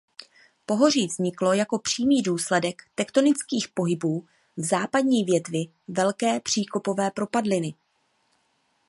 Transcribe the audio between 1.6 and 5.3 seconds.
přímý důsledek tektonických pohybů v západní